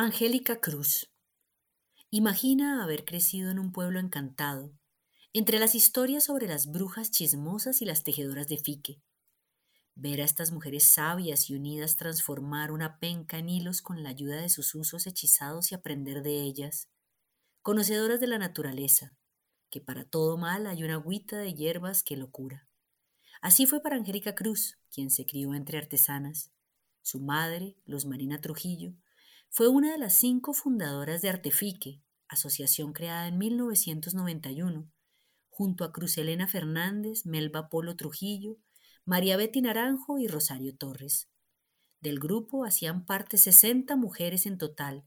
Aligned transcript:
Angélica 0.00 0.60
Cruz. 0.60 1.10
Imagina 2.10 2.84
haber 2.84 3.04
crecido 3.04 3.50
en 3.50 3.58
un 3.58 3.72
pueblo 3.72 3.98
encantado, 3.98 4.72
entre 5.32 5.58
las 5.58 5.74
historias 5.74 6.22
sobre 6.22 6.46
las 6.46 6.70
brujas 6.70 7.10
chismosas 7.10 7.82
y 7.82 7.84
las 7.84 8.04
tejedoras 8.04 8.46
de 8.46 8.58
fique. 8.58 9.02
Ver 9.96 10.20
a 10.20 10.24
estas 10.24 10.52
mujeres 10.52 10.86
sabias 10.88 11.50
y 11.50 11.56
unidas 11.56 11.96
transformar 11.96 12.70
una 12.70 13.00
penca 13.00 13.38
en 13.38 13.48
hilos 13.48 13.82
con 13.82 14.04
la 14.04 14.10
ayuda 14.10 14.36
de 14.36 14.48
sus 14.50 14.72
usos 14.76 15.08
hechizados 15.08 15.72
y 15.72 15.74
aprender 15.74 16.22
de 16.22 16.42
ellas. 16.42 16.88
Conocedoras 17.62 18.20
de 18.20 18.28
la 18.28 18.38
naturaleza, 18.38 19.16
que 19.68 19.80
para 19.80 20.04
todo 20.04 20.38
mal 20.38 20.68
hay 20.68 20.84
una 20.84 20.94
agüita 20.94 21.38
de 21.38 21.54
hierbas 21.54 22.04
que 22.04 22.16
lo 22.16 22.30
cura. 22.30 22.68
Así 23.42 23.66
fue 23.66 23.82
para 23.82 23.96
Angélica 23.96 24.36
Cruz, 24.36 24.78
quien 24.92 25.10
se 25.10 25.26
crió 25.26 25.54
entre 25.54 25.76
artesanas. 25.76 26.52
Su 27.02 27.18
madre, 27.18 27.74
Luz 27.84 28.06
Marina 28.06 28.40
Trujillo, 28.40 28.94
fue 29.50 29.68
una 29.68 29.92
de 29.92 29.98
las 29.98 30.14
cinco 30.14 30.52
fundadoras 30.52 31.22
de 31.22 31.30
Artefique, 31.30 32.02
asociación 32.28 32.92
creada 32.92 33.28
en 33.28 33.38
1991, 33.38 34.90
junto 35.48 35.84
a 35.84 35.92
Cruz 35.92 36.18
Elena 36.18 36.46
Fernández, 36.46 37.26
Melba 37.26 37.68
Polo 37.68 37.96
Trujillo, 37.96 38.58
María 39.04 39.36
Betty 39.36 39.62
Naranjo 39.62 40.18
y 40.18 40.28
Rosario 40.28 40.76
Torres. 40.76 41.28
Del 42.00 42.20
grupo 42.20 42.64
hacían 42.64 43.06
parte 43.06 43.38
60 43.38 43.96
mujeres 43.96 44.46
en 44.46 44.58
total, 44.58 45.04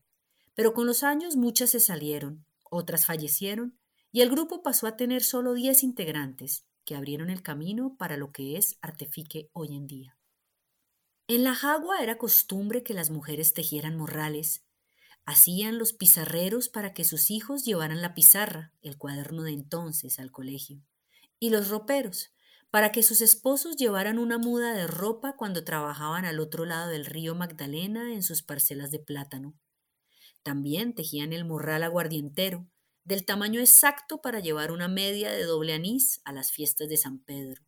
pero 0.56 0.74
con 0.74 0.88
los 0.88 1.04
años 1.04 1.38
muchas 1.38 1.70
se 1.70 1.80
salieron, 1.80 2.46
otras 2.70 3.06
fallecieron, 3.06 3.78
y 4.12 4.22
el 4.22 4.30
grupo 4.30 4.62
pasó 4.62 4.88
a 4.88 4.98
tener 4.98 5.24
solo 5.24 5.54
10 5.54 5.84
integrantes, 5.84 6.66
que 6.84 6.96
abrieron 6.96 7.30
el 7.30 7.42
camino 7.42 7.96
para 7.98 8.18
lo 8.18 8.32
que 8.32 8.58
es 8.58 8.78
Artefique 8.82 9.50
hoy 9.54 9.76
en 9.76 9.88
día. 9.88 10.18
En 11.34 11.46
la 11.46 11.56
jagua 11.56 12.04
era 12.04 12.18
costumbre 12.18 12.84
que 12.84 12.94
las 12.94 13.10
mujeres 13.10 13.54
tejieran 13.54 13.96
morrales. 13.96 14.66
Hacían 15.26 15.78
los 15.78 15.94
pizarreros 15.94 16.68
para 16.68 16.94
que 16.94 17.06
sus 17.06 17.32
hijos 17.32 17.64
llevaran 17.64 18.02
la 18.02 18.14
pizarra, 18.14 18.74
el 18.82 18.98
cuaderno 18.98 19.44
de 19.44 19.54
entonces, 19.54 20.20
al 20.20 20.30
colegio. 20.30 20.84
Y 21.40 21.50
los 21.50 21.70
roperos, 21.70 22.34
para 22.70 22.92
que 22.92 23.02
sus 23.02 23.22
esposos 23.22 23.78
llevaran 23.78 24.20
una 24.20 24.40
muda 24.40 24.74
de 24.74 24.88
ropa 24.88 25.38
cuando 25.38 25.64
trabajaban 25.64 26.26
al 26.26 26.42
otro 26.42 26.66
lado 26.66 26.90
del 26.90 27.06
río 27.06 27.34
Magdalena 27.34 28.14
en 28.14 28.24
sus 28.24 28.44
parcelas 28.44 28.92
de 28.92 29.00
plátano. 29.00 29.58
También 30.44 30.96
tejían 30.96 31.32
el 31.32 31.46
morral 31.46 31.84
aguardientero, 31.84 32.68
del 33.06 33.24
tamaño 33.24 33.62
exacto 33.62 34.20
para 34.22 34.42
llevar 34.42 34.70
una 34.74 34.90
media 34.90 35.32
de 35.32 35.46
doble 35.46 35.72
anís 35.72 36.20
a 36.26 36.34
las 36.34 36.52
fiestas 36.52 36.90
de 36.90 36.98
San 36.98 37.24
Pedro. 37.24 37.64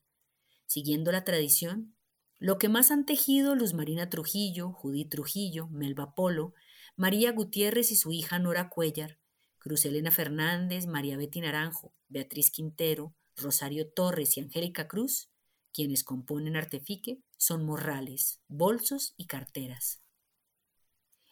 Siguiendo 0.66 1.14
la 1.14 1.23
tradición, 1.23 1.95
lo 2.44 2.58
que 2.58 2.67
más 2.67 2.91
han 2.91 3.05
tejido 3.05 3.55
Luz 3.55 3.73
Marina 3.73 4.09
Trujillo, 4.09 4.73
Judith 4.73 5.09
Trujillo, 5.09 5.69
Melba 5.69 6.13
Polo, 6.13 6.53
María 6.97 7.31
Gutiérrez 7.31 7.89
y 7.89 7.95
su 7.95 8.11
hija 8.11 8.38
Nora 8.38 8.67
Cuellar, 8.67 9.17
Cruz 9.59 9.85
Elena 9.85 10.11
Fernández, 10.11 10.85
María 10.85 11.16
Betty 11.16 11.39
Naranjo, 11.39 11.94
Beatriz 12.09 12.52
Quintero, 12.52 13.16
Rosario 13.38 13.89
Torres 13.89 14.35
y 14.35 14.41
Angélica 14.41 14.89
Cruz, 14.89 15.30
quienes 15.72 16.03
componen 16.03 16.58
Artefique, 16.58 17.23
son 17.38 17.63
morrales, 17.66 18.41
bolsos 18.50 19.13
y 19.16 19.28
carteras. 19.28 20.02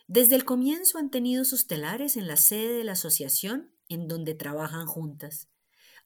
Desde 0.07 0.37
el 0.37 0.45
comienzo 0.45 0.97
han 0.97 1.11
tenido 1.11 1.43
sus 1.43 1.67
telares 1.67 2.15
en 2.15 2.29
la 2.29 2.37
sede 2.37 2.71
de 2.71 2.85
la 2.85 2.93
asociación 2.93 3.75
en 3.89 4.07
donde 4.07 4.33
trabajan 4.33 4.85
juntas. 4.85 5.49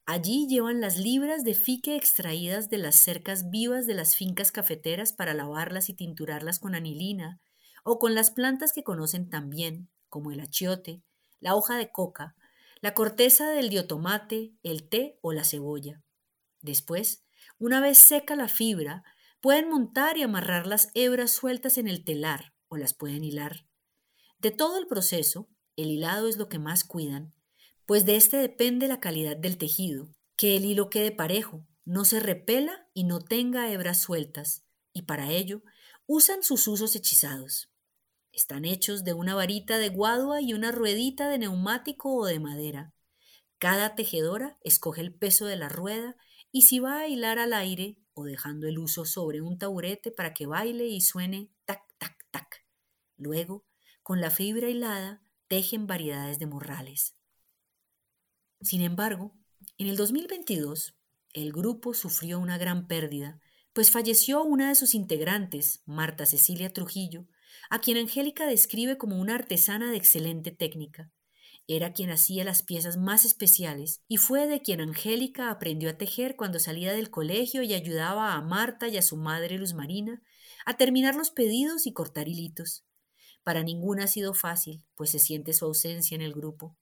Allí 0.08 0.48
llevan 0.48 0.82
las 0.82 0.98
libras 0.98 1.44
de 1.44 1.56
fique 1.56 1.96
extraídas 1.96 2.70
de 2.70 2.78
las 2.78 2.96
cercas 2.96 3.50
vivas 3.50 3.88
de 3.88 3.96
las 3.96 4.16
fincas 4.16 4.52
cafeteras 4.52 5.14
para 5.14 5.34
lavarlas 5.34 5.90
y 5.90 5.96
tinturarlas 5.96 6.60
con 6.60 6.76
anilina, 6.76 7.40
o 7.84 7.98
con 7.98 8.14
las 8.14 8.30
plantas 8.30 8.72
que 8.72 8.84
conocen 8.84 9.30
también, 9.30 9.90
como 10.10 10.32
el 10.32 10.40
achiote, 10.40 11.02
la 11.40 11.56
hoja 11.56 11.78
de 11.78 11.92
coca, 11.92 12.36
la 12.82 12.94
corteza 12.94 13.50
del 13.50 13.70
diotomate, 13.70 14.54
el 14.62 14.88
té 14.88 15.18
o 15.22 15.34
la 15.34 15.44
cebolla. 15.44 16.04
Después, 16.62 17.24
una 17.58 17.80
vez 17.80 17.98
seca 17.98 18.36
la 18.36 18.48
fibra, 18.48 19.04
pueden 19.42 19.70
montar 19.70 20.18
y 20.18 20.24
amarrar 20.24 20.68
las 20.68 20.90
hebras 20.94 21.32
sueltas 21.32 21.78
en 21.78 21.88
el 21.88 22.04
telar 22.04 22.54
o 22.68 22.78
las 22.78 22.94
pueden 22.94 23.24
hilar. 23.24 23.66
De 24.38 24.52
todo 24.52 24.78
el 24.78 24.86
proceso, 24.86 25.48
el 25.76 25.90
hilado 25.90 26.28
es 26.28 26.38
lo 26.38 26.48
que 26.48 26.60
más 26.60 26.84
cuidan, 26.84 27.34
pues 27.86 28.06
de 28.06 28.16
este 28.16 28.38
depende 28.38 28.88
la 28.88 29.00
calidad 29.00 29.38
del 29.38 29.58
tejido, 29.58 30.10
que 30.38 30.58
el 30.58 30.66
hilo 30.66 30.90
quede 30.90 31.12
parejo, 31.12 31.66
no 31.86 32.04
se 32.04 32.20
repela 32.20 32.88
y 32.94 33.04
no 33.04 33.22
tenga 33.22 33.72
hebras 33.72 34.02
sueltas, 34.02 34.66
y 34.92 35.04
para 35.04 35.32
ello 35.32 35.62
usan 36.08 36.42
sus 36.42 36.68
usos 36.68 36.96
hechizados. 36.96 37.72
Están 38.32 38.66
hechos 38.66 39.04
de 39.04 39.14
una 39.14 39.36
varita 39.36 39.78
de 39.78 39.90
guadua 39.90 40.42
y 40.42 40.54
una 40.54 40.72
ruedita 40.72 41.30
de 41.30 41.38
neumático 41.38 42.16
o 42.16 42.26
de 42.26 42.40
madera. 42.40 42.94
Cada 43.60 43.96
tejedora 43.96 44.58
escoge 44.62 45.02
el 45.02 45.14
peso 45.14 45.46
de 45.46 45.56
la 45.56 45.70
rueda 45.70 46.18
y 46.52 46.64
si 46.64 46.80
va 46.80 47.00
a 47.00 47.08
hilar 47.08 47.40
al 47.40 47.54
aire 47.54 47.98
o 48.14 48.26
dejando 48.26 48.68
el 48.68 48.80
uso 48.80 49.06
sobre 49.06 49.42
un 49.42 49.58
taburete 49.58 50.12
para 50.12 50.34
que 50.34 50.48
baile 50.48 50.88
y 50.88 51.02
suene 51.02 51.50
tac, 51.66 51.82
tac, 51.98 52.18
tac. 52.32 52.66
Luego, 53.16 53.66
con 54.04 54.22
la 54.22 54.32
fibra 54.32 54.70
hilada, 54.70 55.22
tejen 55.48 55.88
variedades 55.88 56.40
de 56.40 56.48
morrales. 56.48 57.16
Sin 58.66 58.82
embargo, 58.82 59.32
en 59.78 59.90
el 59.90 59.96
2022, 59.96 60.96
el 61.34 61.54
grupo 61.54 61.94
sufrió 61.94 62.40
una 62.40 62.58
gran 62.58 62.88
pérdida, 62.88 63.40
pues 63.74 63.92
falleció 63.92 64.44
una 64.44 64.70
de 64.70 64.76
sus 64.76 64.96
integrantes, 64.96 65.84
Marta 65.86 66.26
Cecilia 66.26 66.74
Trujillo, 66.74 67.28
a 67.70 67.78
quien 67.78 67.98
Angélica 67.98 68.48
describe 68.48 68.98
como 68.98 69.20
una 69.20 69.36
artesana 69.36 69.92
de 69.92 69.98
excelente 69.98 70.50
técnica. 70.50 71.12
Era 71.68 71.94
quien 71.94 72.10
hacía 72.10 72.44
las 72.44 72.64
piezas 72.64 72.98
más 72.98 73.24
especiales 73.24 74.02
y 74.08 74.18
fue 74.18 74.48
de 74.48 74.64
quien 74.64 74.82
Angélica 74.82 75.52
aprendió 75.52 75.92
a 75.92 76.00
tejer 76.00 76.36
cuando 76.36 76.58
salía 76.58 76.92
del 76.92 77.12
colegio 77.12 77.62
y 77.62 77.76
ayudaba 77.76 78.34
a 78.34 78.42
Marta 78.42 78.88
y 78.88 78.98
a 78.98 79.04
su 79.04 79.16
madre 79.16 79.60
Luz 79.60 79.76
Marina 79.76 80.24
a 80.66 80.76
terminar 80.76 81.14
los 81.14 81.30
pedidos 81.30 81.86
y 81.86 81.94
cortar 81.94 82.28
hilitos. 82.28 82.84
Para 83.44 83.62
ninguna 83.62 84.06
ha 84.06 84.08
sido 84.08 84.34
fácil, 84.34 84.84
pues 84.96 85.12
se 85.12 85.20
siente 85.20 85.54
su 85.54 85.66
ausencia 85.66 86.16
en 86.16 86.24
el 86.24 86.34
grupo. 86.34 86.76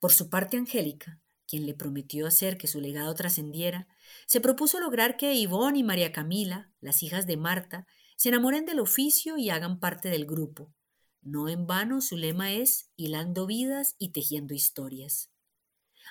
Por 0.00 0.12
su 0.12 0.28
parte, 0.30 0.56
Angélica 0.56 1.20
quien 1.48 1.66
le 1.66 1.74
prometió 1.74 2.26
hacer 2.26 2.58
que 2.58 2.68
su 2.68 2.80
legado 2.80 3.14
trascendiera, 3.14 3.88
se 4.26 4.40
propuso 4.40 4.78
lograr 4.78 5.16
que 5.16 5.34
Ivonne 5.34 5.78
y 5.78 5.82
María 5.82 6.12
Camila, 6.12 6.70
las 6.80 7.02
hijas 7.02 7.26
de 7.26 7.38
Marta, 7.38 7.86
se 8.16 8.28
enamoren 8.28 8.66
del 8.66 8.80
oficio 8.80 9.38
y 9.38 9.48
hagan 9.48 9.80
parte 9.80 10.10
del 10.10 10.26
grupo. 10.26 10.74
No 11.22 11.48
en 11.48 11.66
vano 11.66 12.00
su 12.00 12.16
lema 12.16 12.52
es 12.52 12.90
hilando 12.96 13.46
vidas 13.46 13.96
y 13.98 14.12
tejiendo 14.12 14.54
historias. 14.54 15.30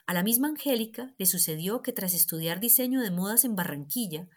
A 0.06 0.14
la 0.14 0.24
misma 0.24 0.48
Angélica 0.48 1.14
le 1.18 1.26
sucedió 1.26 1.82
que 1.82 1.94
tras 1.94 2.14
estudiar 2.14 2.60
diseño 2.60 3.02
de 3.02 3.12
modas 3.12 3.46
en 3.46 3.56
Barranquilla, 3.56 4.28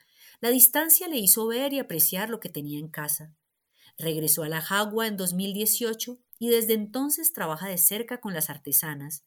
la 0.41 0.51
distancia 0.51 1.09
le 1.09 1.19
hizo 1.19 1.47
ver 1.47 1.73
y 1.73 1.79
apreciar 1.79 2.29
lo 2.29 2.41
que 2.41 2.49
tenía 2.49 2.79
en 2.79 2.89
casa. 2.89 3.35
Regresó 3.99 4.43
a 4.43 4.49
la 4.49 4.61
Jagua 4.61 5.07
en 5.07 5.17
2018 5.17 6.19
y 6.39 6.49
desde 6.49 6.75
entonces 6.75 7.33
trabaja 7.33 7.69
de 7.69 7.79
cerca 7.79 8.21
con 8.21 8.33
las 8.33 8.49
artesanas, 8.49 9.25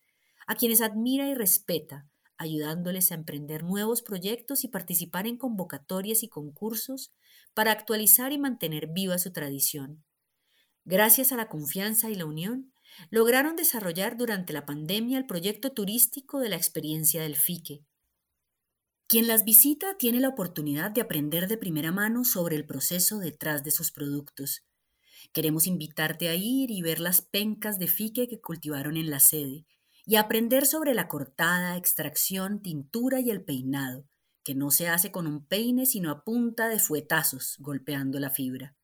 a 0.47 0.55
quienes 0.55 0.81
admira 0.81 1.29
y 1.29 1.33
respeta, 1.33 2.07
ayudándoles 2.37 3.11
a 3.11 3.15
emprender 3.15 3.63
nuevos 3.63 4.01
proyectos 4.01 4.63
y 4.63 4.67
participar 4.67 5.27
en 5.27 5.37
convocatorias 5.37 6.23
y 6.23 6.29
concursos 6.29 7.13
para 7.53 7.71
actualizar 7.71 8.31
y 8.31 8.37
mantener 8.37 8.87
viva 8.87 9.17
su 9.17 9.31
tradición. 9.31 10.03
Gracias 10.85 11.31
a 11.31 11.37
la 11.37 11.47
confianza 11.47 12.09
y 12.09 12.15
la 12.15 12.25
unión, 12.25 12.73
lograron 13.09 13.55
desarrollar 13.55 14.17
durante 14.17 14.53
la 14.53 14.65
pandemia 14.65 15.17
el 15.17 15.25
proyecto 15.25 15.71
turístico 15.71 16.39
de 16.39 16.49
la 16.49 16.55
experiencia 16.55 17.21
del 17.21 17.35
FIQUE. 17.35 17.85
Quien 19.07 19.27
las 19.27 19.43
visita 19.43 19.95
tiene 19.97 20.19
la 20.19 20.29
oportunidad 20.29 20.91
de 20.91 21.01
aprender 21.01 21.47
de 21.47 21.57
primera 21.57 21.91
mano 21.91 22.23
sobre 22.23 22.55
el 22.55 22.65
proceso 22.65 23.19
detrás 23.19 23.63
de 23.63 23.71
sus 23.71 23.91
productos. 23.91 24.63
Queremos 25.31 25.67
invitarte 25.67 26.29
a 26.29 26.35
ir 26.35 26.71
y 26.71 26.81
ver 26.81 26.99
las 26.99 27.21
pencas 27.21 27.79
de 27.79 27.87
fique 27.87 28.27
que 28.27 28.41
cultivaron 28.41 28.97
en 28.97 29.09
la 29.09 29.19
sede, 29.19 29.65
y 30.05 30.15
aprender 30.15 30.65
sobre 30.65 30.93
la 30.93 31.07
cortada, 31.07 31.77
extracción, 31.77 32.61
tintura 32.61 33.19
y 33.19 33.29
el 33.29 33.43
peinado, 33.43 34.05
que 34.43 34.55
no 34.55 34.71
se 34.71 34.89
hace 34.89 35.11
con 35.11 35.27
un 35.27 35.45
peine 35.45 35.85
sino 35.85 36.11
a 36.11 36.23
punta 36.23 36.67
de 36.67 36.79
fuetazos 36.79 37.55
golpeando 37.59 38.19
la 38.19 38.29
fibra. 38.29 38.75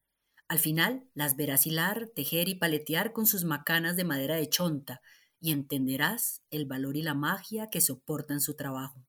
Al 0.47 0.59
final 0.59 1.07
las 1.13 1.35
verás 1.35 1.67
hilar, 1.67 2.09
tejer 2.15 2.49
y 2.49 2.55
paletear 2.55 3.13
con 3.13 3.25
sus 3.25 3.43
macanas 3.43 3.95
de 3.95 4.05
madera 4.05 4.35
de 4.35 4.49
chonta 4.49 5.01
y 5.39 5.51
entenderás 5.51 6.41
el 6.49 6.65
valor 6.65 6.97
y 6.97 7.01
la 7.01 7.13
magia 7.13 7.69
que 7.69 7.81
soportan 7.81 8.41
su 8.41 8.55
trabajo. 8.55 9.05